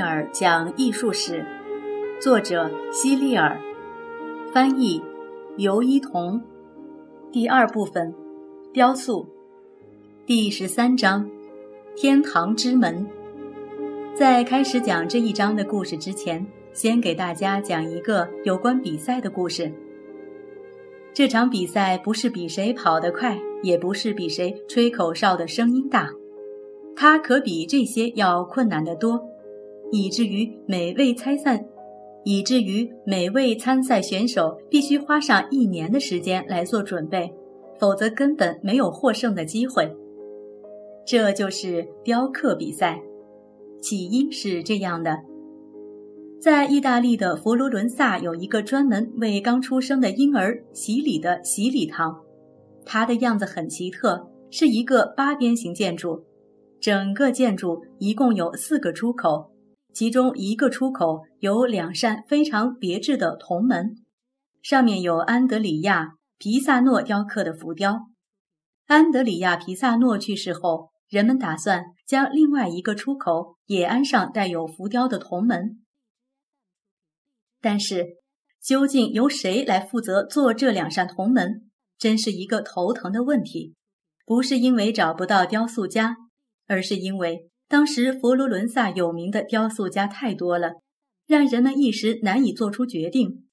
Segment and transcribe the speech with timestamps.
[0.00, 1.44] 尔讲艺术史，
[2.20, 3.60] 作者希利尔，
[4.52, 5.02] 翻译
[5.56, 6.40] 尤一彤。
[7.30, 8.14] 第二部分，
[8.72, 9.26] 雕塑，
[10.24, 11.28] 第十三章，
[11.94, 13.06] 天堂之门。
[14.14, 19.72] 在开始讲这一章的故事之前，先给大家讲一个有关比赛的故事。
[21.12, 26.10] 这场比赛不是比谁跑得快，也不是比谁吹口哨的声音大，
[26.96, 29.20] 它可比这些要困难得多。
[29.90, 31.64] 以至于每位参赛，
[32.24, 37.32] 以至于每位参赛选手必须花上一年的时间来做准备，
[37.78, 39.90] 否则根本没有获胜的机会。
[41.06, 43.00] 这就是雕刻比赛。
[43.80, 45.16] 起因是这样的：
[46.40, 52.20] 在意大利的佛罗伦萨有一个专门为刚出生的婴儿洗礼的洗礼堂，
[52.84, 56.22] 它的样子很奇特，是一个八边形建筑，
[56.80, 59.48] 整个建筑一共有四个出口。
[59.92, 63.96] 其中一个出口有两扇非常别致的铜门，
[64.62, 66.04] 上面有安德里亚·
[66.38, 68.08] 皮萨诺雕刻的浮雕。
[68.86, 75.82] 安德里亚·皮萨诺去世后，人们打算将另外一个出口也安上带有浮雕的铜门。
[77.60, 78.06] 但是，
[78.62, 83.74] 究竟由谁来负责做这两扇铜门，真是一个头疼的问题。
[84.24, 86.16] 不是因为找不到雕塑家，
[86.66, 87.50] 而是因为。
[87.68, 90.80] 当时佛罗伦萨有名的雕塑家太多了，
[91.26, 93.46] 让人们一时难以做出决定。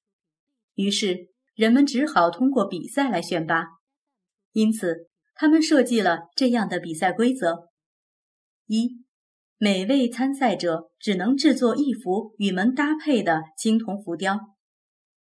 [0.74, 3.66] 于是人们只好通过比赛来选拔。
[4.52, 7.68] 因此，他们设计了这样的比赛规则：
[8.66, 9.04] 一，
[9.58, 14.38] 每位参赛者只能制作一幅与门搭配的青铜浮雕；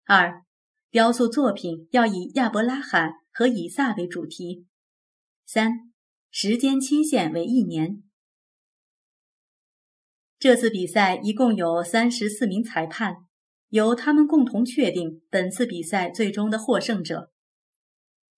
[0.06, 0.44] 二，
[0.90, 4.66] 雕塑作品要以亚伯拉罕和以撒为主题；
[5.46, 5.92] 三，
[6.32, 8.02] 时间期限为一年。
[10.40, 13.18] 这次比赛一共有三十四名裁判，
[13.72, 17.30] 由他们共同确定本次比赛最终的获胜者。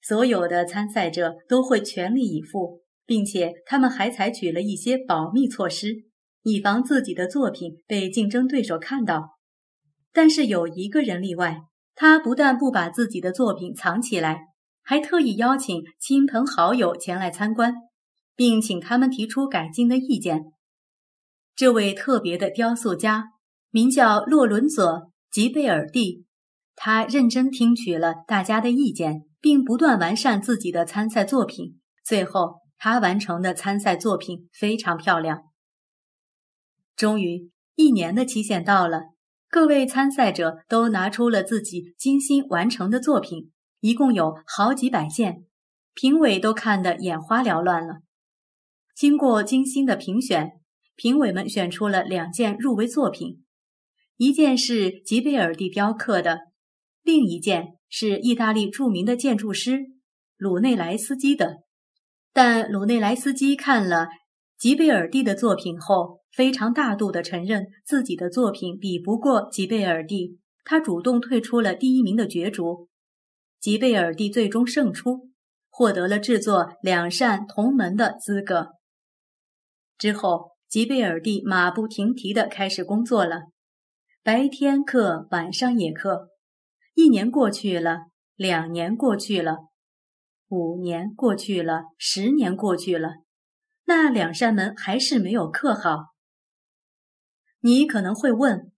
[0.01, 5.93] 所有的参赛者都会全力以赴，并且他们还采取了一些保密措施，
[6.41, 9.37] 以防自己的作品被竞争对手看到。
[10.11, 11.59] 但是有一个人例外，
[11.93, 14.39] 他不但不把自己的作品藏起来，
[14.81, 17.75] 还特意邀请亲朋好友前来参观，
[18.35, 20.45] 并请他们提出改进的意见。
[21.55, 23.25] 这位特别的雕塑家
[23.69, 24.83] 名叫洛伦佐·
[25.29, 26.25] 吉贝尔蒂，
[26.75, 31.79] 他认真听取了大家的意见，并不断完善自己的参赛作品。
[32.03, 35.43] 最后，他完成的参赛作品非常漂亮。
[36.95, 39.01] 终于，一年的期限到了，
[39.49, 43.51] 各位参赛者都拿出了自己精心完成的作品，
[43.81, 45.45] 一共有好几百件，
[45.93, 47.99] 评委都看得眼花缭乱了。
[48.95, 50.60] 经过精心的评选。
[51.01, 53.43] 评委们选出了两件入围作品，
[54.17, 56.41] 一件是吉贝尔蒂雕刻的，
[57.01, 59.79] 另一件是意大利著名的建筑师
[60.37, 61.63] 鲁内莱斯基的。
[62.31, 64.09] 但鲁内莱斯基看了
[64.59, 72.89] 吉贝尔蒂的作品后，非常大度地承认自己的作品比不过吉贝尔蒂，他主动退出了第一名的角逐。
[73.59, 75.31] 吉贝尔蒂最终胜出，
[75.71, 78.73] 获得了制作两扇铜门的资格。
[79.97, 80.51] 之后。
[80.71, 83.47] 吉贝尔蒂马不停蹄地开始工作了，
[84.23, 86.29] 白天课，晚上也课。
[86.93, 88.05] 一年过去了，
[88.37, 89.57] 两年过去了，
[90.47, 93.15] 五年过去了，十年过去了，
[93.83, 96.13] 那两扇门还是没有刻好。
[97.59, 98.71] 你可能会问：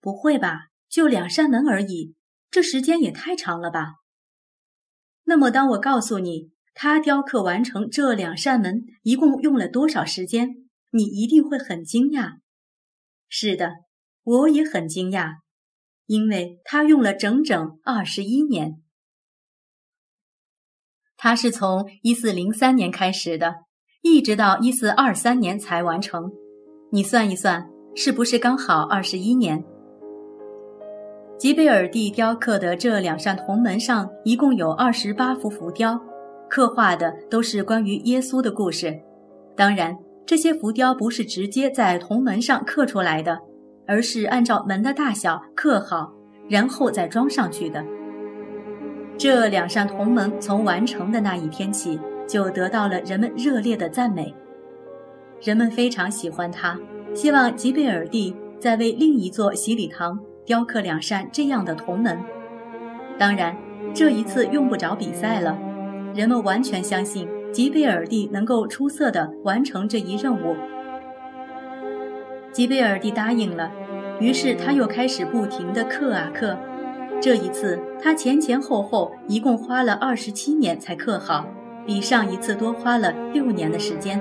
[0.00, 0.68] 不会吧？
[0.88, 2.14] 就两扇门而已，
[2.50, 3.96] 这时间也太长了吧？
[5.24, 10.64] 那么，当我告诉你他雕刻完成这两扇门一共用了多少时间？
[10.90, 12.38] 你一定会很惊讶，
[13.28, 13.72] 是的，
[14.22, 15.40] 我也很惊讶，
[16.06, 18.82] 因为他用了整整二十一年。
[21.16, 23.56] 他是从一四零三年开始的，
[24.02, 26.32] 一直到一四二三年才完成。
[26.90, 29.62] 你算一算，是不是刚好二十一年？
[31.36, 36.00] 吉贝尔蒂雕刻的这两扇铜门上一共有二十八幅浮雕，
[36.48, 38.98] 刻画的都是关于耶稣的故事，
[39.54, 39.94] 当然。
[40.28, 43.38] 这些浮雕不是直接在铜门上刻出来的，
[43.86, 46.12] 而是按照门的大小刻好，
[46.50, 47.82] 然后再装上去的。
[49.16, 51.98] 这两扇铜门从完成的那一天起，
[52.28, 54.34] 就得到了人们热烈的赞美。
[55.40, 56.78] 人们非常喜欢它，
[57.14, 62.20] 希望吉贝尔蒂再为另一座洗礼堂雕刻两扇这样的铜门。
[63.16, 63.56] 当然，
[63.94, 65.58] 这一次用不着比赛了，
[66.14, 67.26] 人们完全相信。
[67.52, 70.54] 吉贝尔蒂能够出色地完成这一任务。
[72.52, 73.70] 吉贝尔蒂答应了，
[74.20, 76.56] 于是他又开始不停地刻啊刻。
[77.20, 81.46] 这一次，他前前后后一共花了二十七年才刻好，
[81.84, 84.20] 比上一次多花了六年的时间。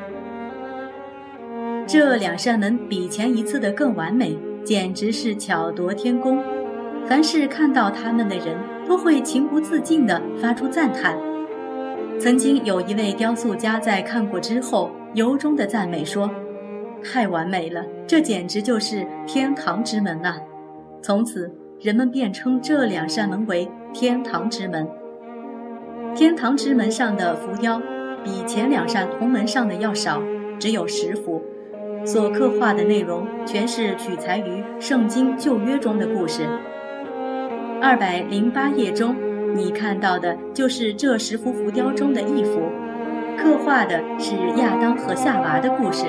[1.85, 6.43] 这两扇门比前一次的更完美，简直是巧夺天工。
[7.07, 11.17] 凡是看到他们的人，都会情不自禁地发出赞叹。
[12.19, 16.29] 曾经有一位雕塑家在看过之后，由衷地赞美说
[17.03, 20.37] ：“太完美了，这简直就是天堂之门啊！”
[21.01, 24.87] 从此，人们便称这两扇门为“天堂之门”。
[26.15, 27.79] 天堂之门上的浮雕，
[28.23, 30.21] 比前两扇铜门上的要少，
[30.59, 31.41] 只有十幅。
[32.03, 36.47] 所刻画的内容全是取材于《圣经旧约》中的故事。
[37.79, 39.15] 二百零八页中，
[39.55, 42.61] 你看到的就是这十幅浮雕中的一幅，
[43.37, 46.05] 刻画的是亚当和夏娃的故事。